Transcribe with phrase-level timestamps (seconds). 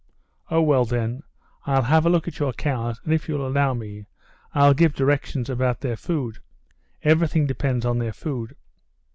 [0.49, 1.21] "Oh, well, then,
[1.67, 4.07] I'll have a look at your cows, and if you'll allow me,
[4.51, 6.39] I'll give directions about their food.
[7.03, 8.55] Everything depends on their food."